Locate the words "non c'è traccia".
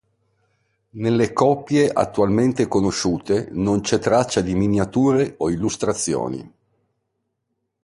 3.51-4.41